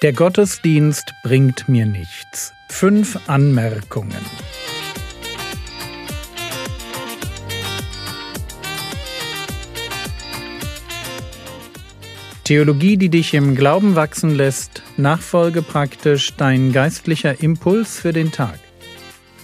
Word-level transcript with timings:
Der 0.00 0.12
Gottesdienst 0.12 1.12
bringt 1.24 1.68
mir 1.68 1.84
nichts. 1.84 2.54
Fünf 2.68 3.18
Anmerkungen. 3.28 4.14
Theologie, 12.44 12.96
die 12.96 13.08
dich 13.08 13.34
im 13.34 13.56
Glauben 13.56 13.96
wachsen 13.96 14.36
lässt, 14.36 14.84
nachfolge 14.96 15.62
praktisch 15.62 16.32
dein 16.36 16.70
geistlicher 16.72 17.42
Impuls 17.42 17.98
für 17.98 18.12
den 18.12 18.30
Tag. 18.30 18.60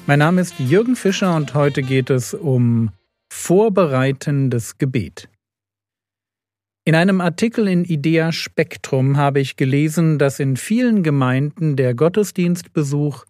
Mein 0.07 0.21
Name 0.21 0.41
ist 0.41 0.55
Jürgen 0.61 0.95
Fischer 0.95 1.35
und 1.35 1.55
heute 1.55 1.83
geht 1.83 2.11
es 2.11 2.33
um 2.33 2.91
vorbereitendes 3.29 4.79
Gebet. 4.79 5.29
In 6.87 6.95
einem 6.95 7.23
Artikel 7.23 7.67
in 7.67 7.87
Idea 7.87 8.31
Spektrum 8.31 9.17
habe 9.17 9.41
ich 9.41 9.57
gelesen, 9.57 10.19
dass 10.19 10.39
in 10.39 10.59
vielen 10.59 11.03
Gemeinden 11.03 11.77
der 11.77 11.95
Gottesdienstbesuch 11.95 13.25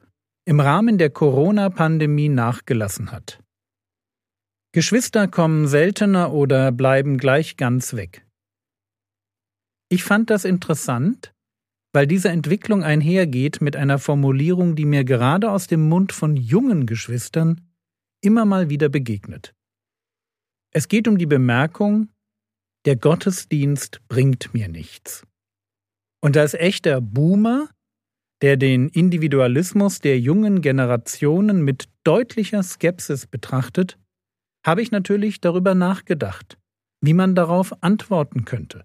im 0.44 0.58
Rahmen 0.58 0.98
der 0.98 1.10
Corona-Pandemie 1.10 2.28
nachgelassen 2.28 3.12
hat. 3.12 3.40
Geschwister 4.72 5.28
kommen 5.28 5.68
seltener 5.68 6.32
oder 6.32 6.72
bleiben 6.72 7.16
gleich 7.16 7.56
ganz 7.56 7.94
weg. 7.94 8.26
Ich 9.88 10.02
fand 10.02 10.30
das 10.30 10.44
interessant, 10.44 11.32
weil 11.92 12.08
diese 12.08 12.30
Entwicklung 12.30 12.82
einhergeht 12.82 13.60
mit 13.60 13.76
einer 13.76 14.00
Formulierung, 14.00 14.74
die 14.74 14.84
mir 14.84 15.04
gerade 15.04 15.52
aus 15.52 15.68
dem 15.68 15.88
Mund 15.88 16.10
von 16.10 16.34
jungen 16.34 16.86
Geschwistern 16.86 17.60
immer 18.20 18.44
mal 18.44 18.68
wieder 18.68 18.88
begegnet. 18.88 19.54
Es 20.72 20.88
geht 20.88 21.06
um 21.06 21.18
die 21.18 21.26
Bemerkung, 21.26 22.08
der 22.84 22.96
Gottesdienst 22.96 24.00
bringt 24.08 24.52
mir 24.52 24.68
nichts. 24.68 25.26
Und 26.22 26.36
als 26.36 26.54
echter 26.54 27.00
Boomer, 27.00 27.68
der 28.42 28.56
den 28.56 28.88
Individualismus 28.88 30.00
der 30.00 30.18
jungen 30.18 30.60
Generationen 30.60 31.62
mit 31.62 31.88
deutlicher 32.04 32.62
Skepsis 32.62 33.26
betrachtet, 33.26 33.98
habe 34.66 34.82
ich 34.82 34.90
natürlich 34.90 35.40
darüber 35.40 35.74
nachgedacht, 35.74 36.58
wie 37.00 37.14
man 37.14 37.34
darauf 37.34 37.82
antworten 37.82 38.44
könnte. 38.44 38.84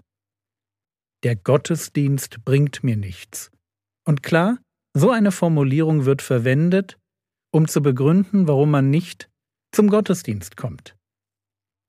Der 1.23 1.35
Gottesdienst 1.35 2.43
bringt 2.45 2.83
mir 2.83 2.95
nichts. 2.95 3.51
Und 4.05 4.23
klar, 4.23 4.59
so 4.93 5.11
eine 5.11 5.31
Formulierung 5.31 6.05
wird 6.05 6.21
verwendet, 6.21 6.97
um 7.51 7.67
zu 7.67 7.81
begründen, 7.81 8.47
warum 8.47 8.71
man 8.71 8.89
nicht 8.89 9.29
zum 9.71 9.89
Gottesdienst 9.89 10.57
kommt. 10.57 10.95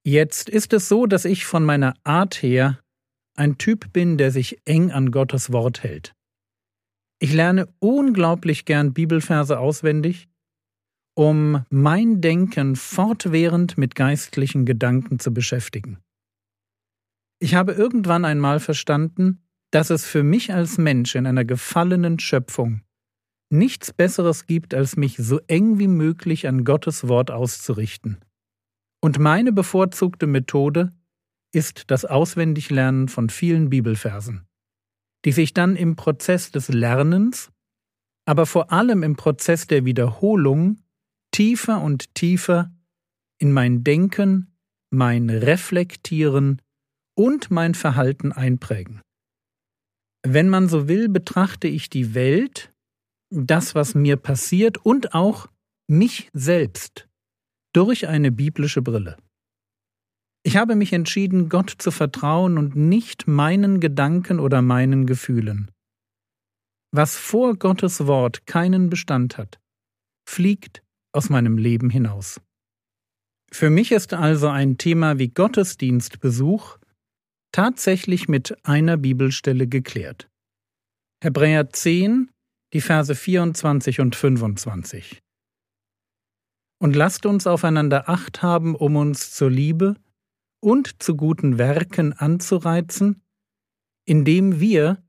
Jetzt 0.04 0.48
ist 0.48 0.72
es 0.72 0.88
so, 0.88 1.06
dass 1.06 1.24
ich 1.24 1.44
von 1.44 1.64
meiner 1.64 1.94
Art 2.04 2.42
her 2.42 2.80
ein 3.36 3.58
Typ 3.58 3.92
bin, 3.92 4.18
der 4.18 4.30
sich 4.30 4.60
eng 4.64 4.90
an 4.90 5.10
Gottes 5.10 5.52
Wort 5.52 5.82
hält. 5.82 6.14
Ich 7.18 7.32
lerne 7.32 7.68
unglaublich 7.80 8.64
gern 8.64 8.94
Bibelverse 8.94 9.58
auswendig, 9.58 10.28
um 11.14 11.64
mein 11.68 12.22
Denken 12.22 12.76
fortwährend 12.76 13.76
mit 13.76 13.94
geistlichen 13.94 14.64
Gedanken 14.64 15.18
zu 15.18 15.34
beschäftigen. 15.34 15.98
Ich 17.40 17.54
habe 17.54 17.72
irgendwann 17.72 18.24
einmal 18.24 18.60
verstanden, 18.60 19.42
dass 19.70 19.90
es 19.90 20.06
für 20.06 20.22
mich 20.22 20.52
als 20.52 20.78
Mensch 20.78 21.14
in 21.14 21.26
einer 21.26 21.44
gefallenen 21.44 22.18
Schöpfung 22.18 22.82
nichts 23.50 23.92
Besseres 23.92 24.46
gibt, 24.46 24.74
als 24.74 24.96
mich 24.96 25.16
so 25.16 25.40
eng 25.46 25.78
wie 25.78 25.88
möglich 25.88 26.48
an 26.48 26.64
Gottes 26.64 27.08
Wort 27.08 27.30
auszurichten. 27.30 28.24
Und 29.02 29.18
meine 29.18 29.52
bevorzugte 29.52 30.26
Methode 30.26 30.92
ist 31.52 31.90
das 31.90 32.04
Auswendiglernen 32.04 33.08
von 33.08 33.30
vielen 33.30 33.70
Bibelversen, 33.70 34.46
die 35.24 35.32
sich 35.32 35.54
dann 35.54 35.76
im 35.76 35.96
Prozess 35.96 36.50
des 36.50 36.68
Lernens, 36.68 37.50
aber 38.26 38.46
vor 38.46 38.72
allem 38.72 39.02
im 39.02 39.16
Prozess 39.16 39.66
der 39.66 39.84
Wiederholung 39.84 40.82
tiefer 41.32 41.80
und 41.80 42.14
tiefer 42.14 42.72
in 43.38 43.52
mein 43.52 43.82
Denken, 43.82 44.54
mein 44.90 45.30
Reflektieren 45.30 46.60
und 47.16 47.50
mein 47.50 47.74
Verhalten 47.74 48.32
einprägen. 48.32 49.00
Wenn 50.22 50.48
man 50.48 50.68
so 50.68 50.88
will, 50.88 51.08
betrachte 51.08 51.68
ich 51.68 51.88
die 51.88 52.14
Welt, 52.14 52.72
das, 53.30 53.74
was 53.74 53.94
mir 53.94 54.16
passiert 54.16 54.84
und 54.84 55.14
auch 55.14 55.46
mich 55.88 56.28
selbst 56.32 57.09
durch 57.72 58.08
eine 58.08 58.32
biblische 58.32 58.82
Brille. 58.82 59.16
Ich 60.42 60.56
habe 60.56 60.74
mich 60.74 60.92
entschieden, 60.92 61.48
Gott 61.48 61.70
zu 61.78 61.90
vertrauen 61.90 62.56
und 62.56 62.74
nicht 62.74 63.28
meinen 63.28 63.80
Gedanken 63.80 64.40
oder 64.40 64.62
meinen 64.62 65.06
Gefühlen. 65.06 65.70
Was 66.92 67.16
vor 67.16 67.56
Gottes 67.56 68.06
Wort 68.06 68.46
keinen 68.46 68.90
Bestand 68.90 69.36
hat, 69.36 69.60
fliegt 70.28 70.82
aus 71.12 71.28
meinem 71.28 71.58
Leben 71.58 71.90
hinaus. 71.90 72.40
Für 73.52 73.68
mich 73.68 73.92
ist 73.92 74.14
also 74.14 74.48
ein 74.48 74.78
Thema 74.78 75.18
wie 75.18 75.28
Gottesdienstbesuch 75.28 76.78
tatsächlich 77.52 78.28
mit 78.28 78.56
einer 78.64 78.96
Bibelstelle 78.96 79.66
geklärt. 79.66 80.28
Hebräer 81.22 81.68
10, 81.68 82.30
die 82.72 82.80
Verse 82.80 83.14
24 83.14 84.00
und 84.00 84.16
25 84.16 85.20
und 86.80 86.96
lasst 86.96 87.26
uns 87.26 87.46
aufeinander 87.46 88.08
acht 88.08 88.42
haben, 88.42 88.74
um 88.74 88.96
uns 88.96 89.32
zur 89.32 89.50
Liebe 89.50 89.96
und 90.60 91.02
zu 91.02 91.14
guten 91.14 91.58
Werken 91.58 92.12
anzureizen, 92.12 93.22
indem 94.06 94.60
wir 94.60 95.02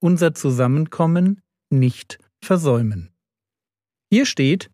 unser 0.00 0.34
Zusammenkommen 0.34 1.40
nicht 1.70 2.18
versäumen. 2.42 3.10
Hier 4.10 4.26
steht, 4.26 4.70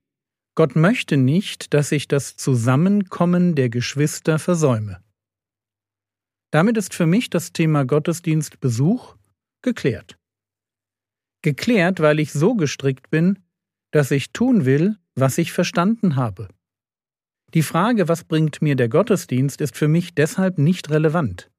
Gott 0.56 0.74
möchte 0.74 1.16
nicht, 1.16 1.72
dass 1.72 1.92
ich 1.92 2.08
das 2.08 2.36
Zusammenkommen 2.36 3.54
der 3.54 3.70
Geschwister 3.70 4.38
versäume. 4.38 5.02
Damit 6.50 6.76
ist 6.76 6.94
für 6.94 7.06
mich 7.06 7.30
das 7.30 7.52
Thema 7.52 7.84
Gottesdienstbesuch 7.84 9.16
geklärt. 9.62 10.18
Geklärt, 11.42 12.00
weil 12.00 12.18
ich 12.18 12.32
so 12.32 12.56
gestrickt 12.56 13.08
bin, 13.10 13.38
dass 13.92 14.10
ich 14.10 14.32
tun 14.32 14.64
will, 14.64 14.98
was 15.20 15.38
ich 15.38 15.52
verstanden 15.52 16.16
habe. 16.16 16.48
Die 17.54 17.62
Frage, 17.62 18.08
was 18.08 18.24
bringt 18.24 18.62
mir 18.62 18.76
der 18.76 18.88
Gottesdienst, 18.88 19.60
ist 19.60 19.76
für 19.76 19.88
mich 19.88 20.14
deshalb 20.14 20.58
nicht 20.58 20.90
relevant, 20.90 21.50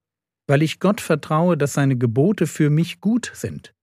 weil 0.47 0.61
ich 0.61 0.79
Gott 0.79 1.01
vertraue, 1.01 1.57
dass 1.57 1.73
seine 1.73 1.97
Gebote 1.97 2.47
für 2.47 2.69
mich 2.69 3.01
gut 3.01 3.31
sind. 3.33 3.73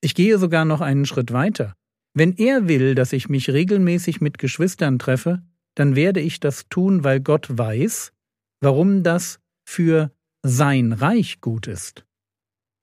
Ich 0.00 0.14
gehe 0.14 0.38
sogar 0.38 0.64
noch 0.64 0.80
einen 0.80 1.06
Schritt 1.06 1.32
weiter. 1.32 1.74
Wenn 2.14 2.36
er 2.36 2.68
will, 2.68 2.94
dass 2.94 3.12
ich 3.12 3.28
mich 3.28 3.50
regelmäßig 3.50 4.20
mit 4.20 4.38
Geschwistern 4.38 4.98
treffe, 4.98 5.42
dann 5.74 5.96
werde 5.96 6.20
ich 6.20 6.38
das 6.38 6.68
tun, 6.68 7.02
weil 7.02 7.20
Gott 7.20 7.48
weiß, 7.50 8.12
warum 8.60 9.02
das 9.02 9.40
für 9.68 10.12
sein 10.44 10.92
Reich 10.92 11.40
gut 11.40 11.66
ist. 11.66 12.04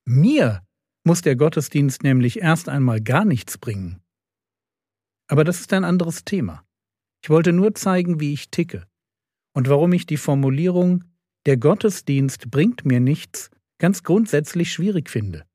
Mir 0.06 0.64
muss 1.06 1.22
der 1.22 1.36
Gottesdienst 1.36 2.03
nämlich 2.03 2.41
erst 2.41 2.68
einmal 2.68 3.00
gar 3.00 3.24
nichts 3.24 3.58
bringen. 3.58 4.00
Aber 5.31 5.46
das 5.46 5.62
ist 5.62 5.72
ein 5.72 5.86
anderes 5.86 6.25
Thema. 6.25 6.66
Ich 7.24 7.30
wollte 7.30 7.53
nur 7.53 7.74
zeigen, 7.74 8.19
wie 8.19 8.34
ich 8.34 8.52
ticke 8.52 8.86
und 9.53 9.69
warum 9.69 9.94
ich 9.94 10.06
die 10.06 10.18
Formulierung 10.18 11.06
der 11.46 11.56
Gottesdienst 11.56 12.52
bringt 12.52 12.86
mir 12.86 13.00
nichts 13.00 13.50
ganz 13.80 14.03
grundsätzlich 14.03 14.74
schwierig 14.74 15.09
finde. 15.09 15.46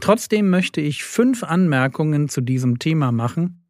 Trotzdem 0.00 0.48
möchte 0.48 0.80
ich 0.80 1.04
fünf 1.04 1.44
Anmerkungen 1.44 2.30
zu 2.30 2.40
diesem 2.40 2.78
Thema 2.78 3.12
machen, 3.12 3.66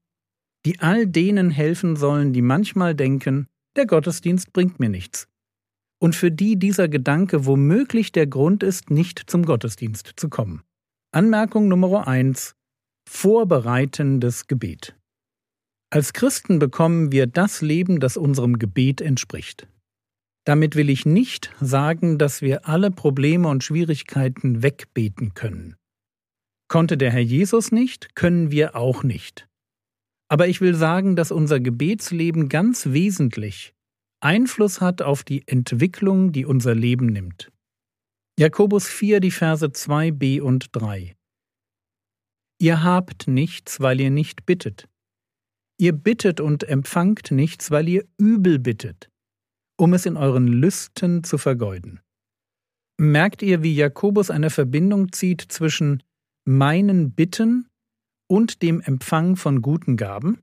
die 0.64 0.78
all 0.78 1.08
denen 1.08 1.50
helfen 1.50 1.96
sollen, 1.96 2.32
die 2.32 2.42
manchmal 2.42 2.94
denken, 2.94 3.48
der 3.74 3.86
Gottesdienst 3.86 4.52
bringt 4.52 4.78
mir 4.78 4.90
nichts. 4.90 5.26
Und 5.98 6.14
für 6.14 6.30
die 6.30 6.56
dieser 6.56 6.88
Gedanke 6.88 7.46
womöglich 7.46 8.12
der 8.12 8.28
Grund 8.28 8.62
ist, 8.62 8.90
nicht 8.90 9.28
zum 9.28 9.44
Gottesdienst 9.44 10.12
zu 10.14 10.28
kommen. 10.28 10.62
Anmerkung 11.10 11.66
Nummer 11.66 12.06
eins: 12.06 12.54
Vorbereitendes 13.08 14.46
Gebet. 14.46 14.94
Als 15.92 16.12
Christen 16.12 16.60
bekommen 16.60 17.10
wir 17.10 17.26
das 17.26 17.62
Leben, 17.62 17.98
das 17.98 18.16
unserem 18.16 18.60
Gebet 18.60 19.00
entspricht. 19.00 19.66
Damit 20.44 20.76
will 20.76 20.88
ich 20.88 21.04
nicht 21.04 21.52
sagen, 21.60 22.16
dass 22.16 22.42
wir 22.42 22.68
alle 22.68 22.92
Probleme 22.92 23.48
und 23.48 23.64
Schwierigkeiten 23.64 24.62
wegbeten 24.62 25.34
können. 25.34 25.74
Konnte 26.68 26.96
der 26.96 27.10
Herr 27.10 27.20
Jesus 27.20 27.72
nicht, 27.72 28.14
können 28.14 28.52
wir 28.52 28.76
auch 28.76 29.02
nicht. 29.02 29.48
Aber 30.28 30.46
ich 30.46 30.60
will 30.60 30.76
sagen, 30.76 31.16
dass 31.16 31.32
unser 31.32 31.58
Gebetsleben 31.58 32.48
ganz 32.48 32.86
wesentlich 32.86 33.74
Einfluss 34.20 34.80
hat 34.80 35.02
auf 35.02 35.24
die 35.24 35.42
Entwicklung, 35.48 36.30
die 36.30 36.44
unser 36.44 36.74
Leben 36.74 37.06
nimmt. 37.06 37.50
Jakobus 38.38 38.86
4, 38.86 39.18
die 39.18 39.32
Verse 39.32 39.66
2b 39.66 40.40
und 40.40 40.68
3. 40.70 41.16
Ihr 42.60 42.84
habt 42.84 43.26
nichts, 43.26 43.80
weil 43.80 44.00
ihr 44.00 44.10
nicht 44.10 44.46
bittet. 44.46 44.86
Ihr 45.80 45.94
bittet 45.94 46.40
und 46.40 46.64
empfangt 46.64 47.30
nichts, 47.30 47.70
weil 47.70 47.88
ihr 47.88 48.06
übel 48.18 48.58
bittet, 48.58 49.10
um 49.78 49.94
es 49.94 50.04
in 50.04 50.18
euren 50.18 50.46
Lüsten 50.46 51.24
zu 51.24 51.38
vergeuden. 51.38 52.00
Merkt 52.98 53.40
ihr, 53.40 53.62
wie 53.62 53.74
Jakobus 53.74 54.30
eine 54.30 54.50
Verbindung 54.50 55.10
zieht 55.10 55.40
zwischen 55.40 56.02
meinen 56.44 57.14
Bitten 57.14 57.66
und 58.30 58.60
dem 58.60 58.82
Empfang 58.82 59.36
von 59.36 59.62
guten 59.62 59.96
Gaben? 59.96 60.42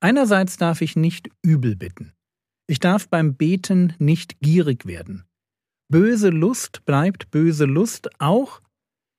Einerseits 0.00 0.58
darf 0.58 0.82
ich 0.82 0.96
nicht 0.96 1.30
übel 1.40 1.74
bitten. 1.74 2.12
Ich 2.66 2.80
darf 2.80 3.08
beim 3.08 3.36
Beten 3.36 3.94
nicht 3.98 4.38
gierig 4.40 4.84
werden. 4.84 5.24
Böse 5.90 6.28
Lust 6.28 6.84
bleibt 6.84 7.30
böse 7.30 7.64
Lust, 7.64 8.10
auch 8.20 8.60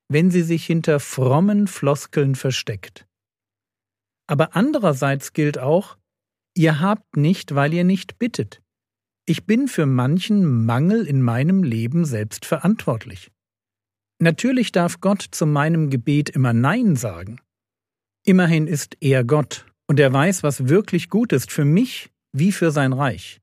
wenn 0.10 0.30
sie 0.30 0.44
sich 0.44 0.64
hinter 0.64 1.00
frommen 1.00 1.66
Floskeln 1.66 2.36
versteckt. 2.36 3.08
Aber 4.28 4.56
andererseits 4.56 5.34
gilt 5.34 5.58
auch, 5.58 5.98
ihr 6.56 6.80
habt 6.80 7.18
nicht, 7.18 7.56
weil 7.56 7.74
ihr 7.74 7.84
nicht 7.84 8.18
bittet. 8.18 8.62
Ich 9.26 9.46
bin 9.46 9.68
für 9.68 9.86
manchen 9.86 10.66
Mangel 10.66 11.06
in 11.06 11.22
meinem 11.22 11.64
Leben 11.64 12.06
selbst 12.06 12.46
verantwortlich. 12.46 13.32
Natürlich 14.20 14.72
darf 14.72 15.02
Gott 15.02 15.22
zu 15.22 15.46
meinem 15.46 15.90
Gebet 15.90 16.30
immer 16.30 16.54
Nein 16.54 16.96
sagen. 16.96 17.40
Immerhin 18.26 18.68
ist 18.68 18.98
er 19.02 19.24
Gott 19.24 19.66
und 19.88 20.00
er 20.00 20.12
weiß, 20.12 20.44
was 20.44 20.68
wirklich 20.68 21.10
gut 21.10 21.34
ist 21.34 21.52
für 21.52 21.66
mich 21.66 22.12
wie 22.32 22.52
für 22.52 22.72
sein 22.72 22.94
Reich. 22.94 23.42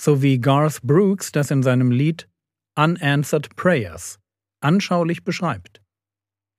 So 0.00 0.22
wie 0.22 0.38
Garth 0.38 0.82
Brooks 0.82 1.32
das 1.32 1.50
in 1.50 1.62
seinem 1.62 1.90
Lied 1.90 2.28
Unanswered 2.76 3.54
Prayers 3.56 4.18
anschaulich 4.60 5.24
beschreibt. 5.24 5.83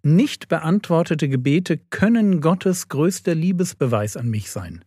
Nicht 0.08 0.50
beantwortete 0.50 1.28
Gebete 1.28 1.80
können 1.80 2.40
Gottes 2.40 2.90
größter 2.90 3.34
Liebesbeweis 3.34 4.18
an 4.18 4.30
mich 4.30 4.52
sein. 4.52 4.86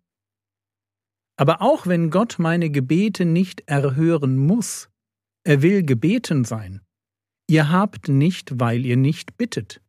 Aber 1.36 1.60
auch 1.60 1.88
wenn 1.88 2.10
Gott 2.10 2.36
meine 2.38 2.70
Gebete 2.70 3.24
nicht 3.24 3.62
erhören 3.66 4.36
muss, 4.36 4.88
er 5.42 5.60
will 5.60 5.82
gebeten 5.82 6.44
sein. 6.44 6.82
Ihr 7.50 7.68
habt 7.68 8.06
nicht, 8.06 8.60
weil 8.60 8.86
ihr 8.86 8.96
nicht 8.96 9.36
bittet. 9.36 9.80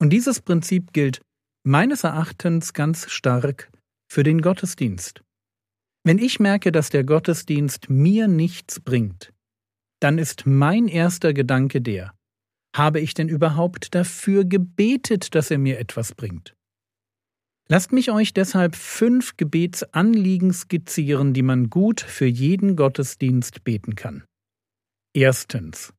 Und 0.00 0.10
dieses 0.10 0.40
Prinzip 0.40 0.92
gilt 0.92 1.20
meines 1.64 2.02
Erachtens 2.02 2.72
ganz 2.72 3.08
stark 3.08 3.70
für 4.10 4.24
den 4.24 4.40
Gottesdienst. 4.40 5.22
Wenn 6.02 6.18
ich 6.18 6.40
merke, 6.40 6.72
dass 6.72 6.90
der 6.90 7.04
Gottesdienst 7.04 7.90
mir 7.90 8.26
nichts 8.26 8.80
bringt, 8.80 9.32
dann 10.00 10.18
ist 10.18 10.46
mein 10.46 10.88
erster 10.88 11.32
Gedanke 11.32 11.80
der, 11.80 12.12
habe 12.76 13.00
ich 13.00 13.14
denn 13.14 13.28
überhaupt 13.28 13.94
dafür 13.94 14.44
gebetet, 14.44 15.34
dass 15.34 15.50
er 15.50 15.58
mir 15.58 15.78
etwas 15.78 16.14
bringt? 16.14 16.54
Lasst 17.68 17.92
mich 17.92 18.10
euch 18.12 18.32
deshalb 18.32 18.76
fünf 18.76 19.36
Gebetsanliegen 19.36 20.52
skizzieren, 20.52 21.34
die 21.34 21.42
man 21.42 21.68
gut 21.68 22.00
für 22.00 22.26
jeden 22.26 22.76
Gottesdienst 22.76 23.64
beten 23.64 23.96
kann. 23.96 24.24
Erstens. 25.14 25.92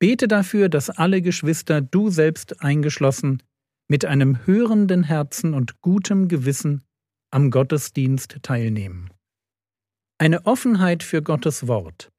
Bete 0.00 0.26
dafür, 0.26 0.68
dass 0.68 0.90
alle 0.90 1.22
Geschwister, 1.22 1.80
du 1.80 2.10
selbst 2.10 2.60
eingeschlossen, 2.60 3.40
mit 3.88 4.04
einem 4.04 4.44
hörenden 4.46 5.04
Herzen 5.04 5.54
und 5.54 5.80
gutem 5.80 6.26
Gewissen 6.26 6.82
am 7.30 7.50
Gottesdienst 7.50 8.38
teilnehmen. 8.42 9.10
Eine 10.18 10.44
Offenheit 10.46 11.04
für 11.04 11.22
Gottes 11.22 11.68
Wort 11.68 12.10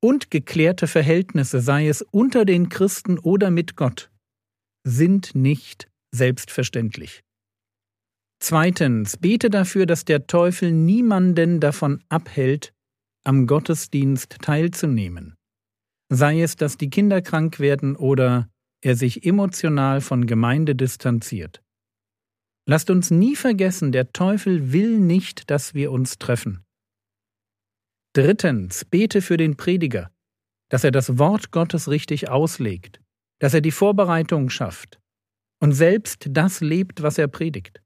und 0.00 0.30
geklärte 0.30 0.86
Verhältnisse, 0.86 1.60
sei 1.60 1.88
es 1.88 2.02
unter 2.02 2.44
den 2.44 2.68
Christen 2.68 3.18
oder 3.18 3.50
mit 3.50 3.76
Gott, 3.76 4.10
sind 4.84 5.34
nicht 5.34 5.88
selbstverständlich. 6.14 7.22
Zweitens, 8.40 9.16
bete 9.16 9.50
dafür, 9.50 9.86
dass 9.86 10.04
der 10.04 10.26
Teufel 10.26 10.70
niemanden 10.70 11.60
davon 11.60 12.02
abhält, 12.08 12.72
am 13.24 13.46
Gottesdienst 13.46 14.36
teilzunehmen. 14.40 15.34
Sei 16.10 16.40
es, 16.40 16.56
dass 16.56 16.76
die 16.76 16.88
Kinder 16.88 17.20
krank 17.20 17.58
werden 17.58 17.96
oder 17.96 18.48
er 18.82 18.96
sich 18.96 19.26
emotional 19.26 20.00
von 20.00 20.26
Gemeinde 20.26 20.74
distanziert. 20.74 21.60
Lasst 22.66 22.90
uns 22.90 23.10
nie 23.10 23.34
vergessen, 23.34 23.92
der 23.92 24.12
Teufel 24.12 24.72
will 24.72 24.98
nicht, 24.98 25.50
dass 25.50 25.74
wir 25.74 25.90
uns 25.90 26.18
treffen. 26.18 26.64
Drittens, 28.18 28.84
bete 28.84 29.22
für 29.22 29.36
den 29.36 29.56
Prediger, 29.56 30.10
dass 30.72 30.82
er 30.82 30.90
das 30.90 31.18
Wort 31.18 31.52
Gottes 31.52 31.88
richtig 31.88 32.28
auslegt, 32.28 33.00
dass 33.38 33.54
er 33.54 33.60
die 33.60 33.70
Vorbereitung 33.70 34.50
schafft 34.50 34.98
und 35.62 35.70
selbst 35.70 36.26
das 36.28 36.60
lebt, 36.60 37.00
was 37.04 37.16
er 37.16 37.28
predigt. 37.28 37.80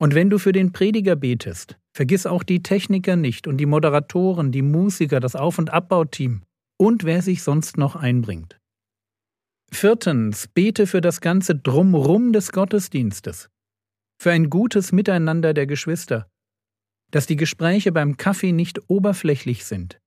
Und 0.00 0.14
wenn 0.14 0.30
du 0.30 0.38
für 0.38 0.52
den 0.52 0.72
Prediger 0.72 1.14
betest, 1.14 1.78
vergiss 1.94 2.24
auch 2.24 2.42
die 2.42 2.62
Techniker 2.62 3.16
nicht 3.16 3.46
und 3.46 3.58
die 3.58 3.66
Moderatoren, 3.66 4.50
die 4.50 4.62
Musiker, 4.62 5.20
das 5.20 5.36
Auf- 5.36 5.58
und 5.58 5.68
Abbauteam 5.68 6.42
und 6.78 7.04
wer 7.04 7.20
sich 7.20 7.42
sonst 7.42 7.76
noch 7.76 7.96
einbringt. 7.96 8.58
Viertens, 9.70 10.48
bete 10.48 10.86
für 10.86 11.02
das 11.02 11.20
ganze 11.20 11.54
Drumrum 11.54 12.32
des 12.32 12.52
Gottesdienstes, 12.52 13.50
für 14.18 14.30
ein 14.30 14.48
gutes 14.48 14.90
Miteinander 14.90 15.52
der 15.52 15.66
Geschwister, 15.66 16.30
dass 17.10 17.26
die 17.26 17.36
Gespräche 17.36 17.92
beim 17.92 18.16
Kaffee 18.16 18.52
nicht 18.52 18.88
oberflächlich 18.88 19.64
sind, 19.64 20.00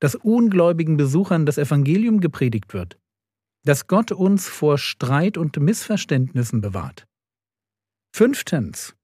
dass 0.00 0.14
ungläubigen 0.14 0.96
Besuchern 0.96 1.46
das 1.46 1.58
Evangelium 1.58 2.20
gepredigt 2.20 2.74
wird, 2.74 2.98
dass 3.64 3.86
Gott 3.86 4.12
uns 4.12 4.48
vor 4.48 4.78
Streit 4.78 5.36
und 5.36 5.56
Missverständnissen 5.58 6.60
bewahrt. 6.60 7.06
Fünftens, 8.14 8.94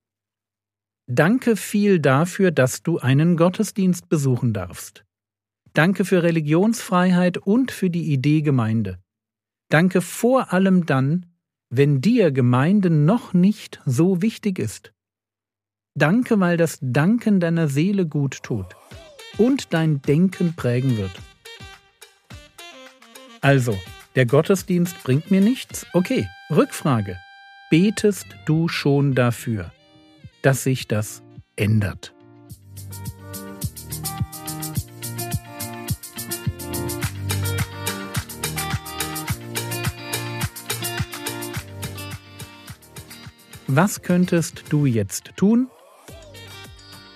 Danke 1.13 1.57
viel 1.57 1.99
dafür, 1.99 2.53
dass 2.53 2.85
du 2.85 3.01
einen 3.01 3.37
Gottesdienst 3.37 4.09
besuchen 4.09 4.53
darfst. 4.53 5.05
Danke 5.73 6.05
für 6.05 6.23
Religionsfreiheit 6.23 7.37
und 7.37 7.73
für 7.73 7.91
die 7.91 8.13
Idee 8.13 8.43
Gemeinde. 8.43 9.01
Danke 9.71 10.03
vor 10.03 10.53
allem 10.53 10.87
dann, 10.87 11.27
wenn 11.69 12.01
dir 12.01 12.31
Gemeinde 12.31 12.91
noch 12.91 13.33
nicht 13.33 13.81
so 13.85 14.23
wichtig 14.23 14.61
ist. 14.61 14.93
Danke, 16.01 16.41
weil 16.41 16.57
das 16.57 16.79
Danken 16.81 17.39
deiner 17.39 17.69
Seele 17.69 18.07
gut 18.07 18.43
tut 18.43 18.67
und 19.39 19.73
dein 19.73 20.03
Denken 20.03 20.55
prägen 20.57 20.97
wird. 20.97 21.13
Also, 23.41 23.79
der 24.17 24.27
Gottesdienst 24.27 25.01
bringt 25.05 25.31
mir 25.31 25.41
nichts? 25.41 25.87
Okay, 25.93 26.27
Rückfrage. 26.51 27.17
Betest 27.71 28.27
du 28.47 28.67
schon 28.67 29.15
dafür? 29.15 29.71
dass 30.43 30.65
sich 30.65 30.89
das 30.89 31.23
ändert. 31.57 32.15
Was 43.67 44.03
könntest 44.03 44.65
du 44.71 44.85
jetzt 44.85 45.37
tun? 45.37 45.69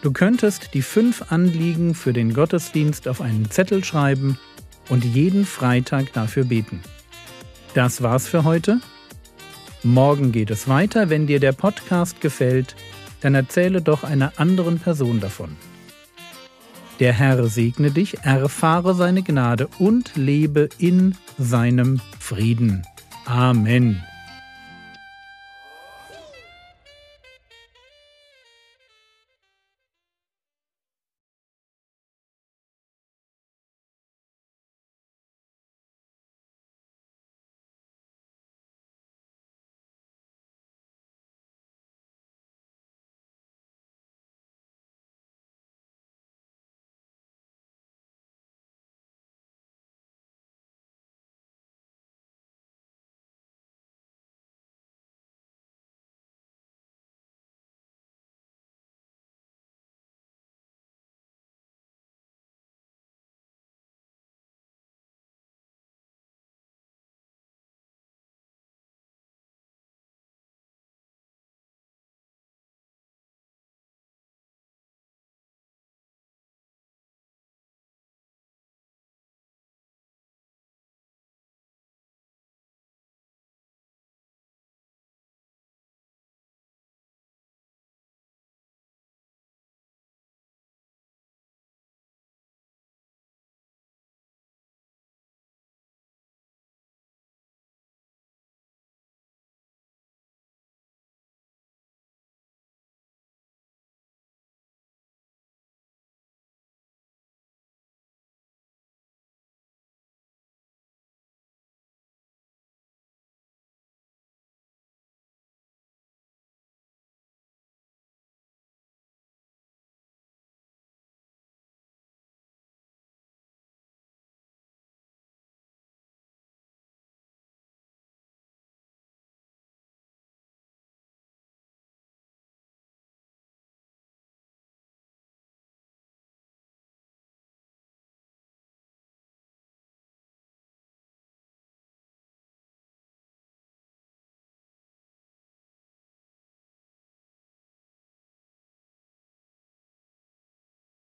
Du 0.05 0.13
könntest 0.13 0.75
die 0.75 0.83
fünf 0.83 1.33
Anliegen 1.33 1.95
für 1.95 2.13
den 2.13 2.35
Gottesdienst 2.35 3.09
auf 3.09 3.23
einen 3.23 3.51
Zettel 3.51 3.83
schreiben 3.83 4.39
und 4.91 5.03
jeden 5.03 5.47
Freitag 5.47 6.13
dafür 6.13 6.45
beten. 6.45 6.83
Das 7.73 8.03
war's 8.03 8.29
für 8.29 8.45
heute. 8.45 8.81
Morgen 9.83 10.31
geht 10.31 10.51
es 10.51 10.69
weiter. 10.69 11.09
Wenn 11.09 11.27
dir 11.27 11.41
der 11.41 11.53
Podcast 11.53 12.21
gefällt, 12.21 12.77
dann 13.23 13.35
erzähle 13.35 13.81
doch 13.81 14.05
einer 14.05 14.35
anderen 14.37 14.79
Person 14.79 15.21
davon. 15.21 15.57
Der 17.01 17.15
Herr 17.15 17.47
segne 17.47 17.91
dich, 17.91 18.19
erfahre 18.25 18.95
seine 18.95 19.23
Gnade 19.23 19.69
und 19.79 20.17
lebe 20.17 20.69
in 20.77 21.17
seinem 21.39 22.03
Frieden. 22.21 22.83
Amen. 23.25 24.05